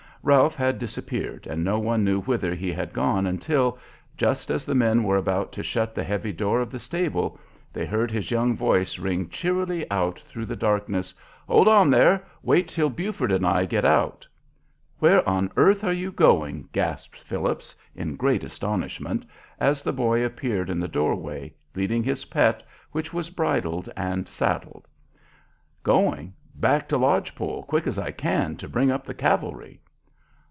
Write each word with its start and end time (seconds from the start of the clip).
Ralph 0.23 0.55
had 0.55 0.77
disappeared, 0.77 1.47
and 1.47 1.63
no 1.63 1.79
one 1.79 2.03
knew 2.03 2.21
whither 2.21 2.53
he 2.53 2.71
had 2.71 2.93
gone 2.93 3.25
until, 3.25 3.79
just 4.15 4.51
as 4.51 4.67
the 4.67 4.75
men 4.75 5.01
were 5.01 5.17
about 5.17 5.51
to 5.53 5.63
shut 5.63 5.95
the 5.95 6.03
heavy 6.03 6.31
door 6.31 6.61
of 6.61 6.69
the 6.69 6.77
stable, 6.79 7.39
they 7.73 7.87
heard 7.87 8.11
his 8.11 8.29
young 8.29 8.55
voice 8.55 8.99
ring 8.99 9.29
cheerily 9.29 9.83
out 9.89 10.19
through 10.19 10.45
the 10.45 10.55
darkness, 10.55 11.15
"Hold 11.47 11.67
on 11.67 11.89
there! 11.89 12.23
Wait 12.43 12.67
till 12.67 12.91
Buford 12.91 13.31
and 13.31 13.47
I 13.47 13.65
get 13.65 13.83
out!" 13.83 14.27
"Where 14.99 15.27
on 15.27 15.51
earth 15.57 15.83
are 15.83 15.91
you 15.91 16.11
going?" 16.11 16.69
gasped 16.71 17.17
Phillips, 17.17 17.75
in 17.95 18.15
great 18.15 18.43
astonishment, 18.43 19.25
as 19.59 19.81
the 19.81 19.91
boy 19.91 20.23
appeared 20.23 20.69
in 20.69 20.79
the 20.79 20.87
door 20.87 21.15
way, 21.15 21.51
leading 21.73 22.03
his 22.03 22.25
pet, 22.25 22.61
which 22.91 23.11
was 23.11 23.31
bridled 23.31 23.89
and 23.97 24.27
saddled. 24.27 24.87
"Going? 25.81 26.35
Back 26.53 26.87
to 26.89 26.97
Lodge 26.99 27.33
Pole, 27.33 27.63
quick 27.63 27.87
as 27.87 27.97
I 27.97 28.11
can, 28.11 28.55
to 28.57 28.69
bring 28.69 28.91
up 28.91 29.03
the 29.03 29.15
cavalry." 29.15 29.81